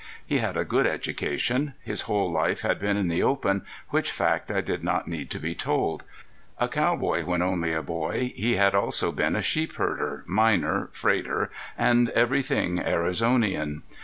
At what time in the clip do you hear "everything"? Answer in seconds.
12.15-12.79